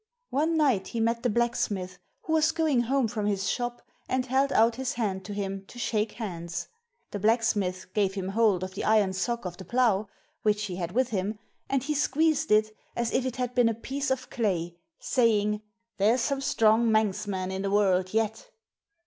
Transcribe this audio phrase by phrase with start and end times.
[0.31, 4.51] One night he met the blacksmith who was going home from his shop and held
[4.51, 6.69] out his hand to him to shake hands.
[7.11, 10.07] The blacksmith gave him hold of the iron sock of the plough
[10.41, 11.37] which he had with him,
[11.69, 15.61] and he squeezed it as if it had been a piece of clay, saying:
[15.97, 18.49] 'There's some strong Manx men in the world yet!'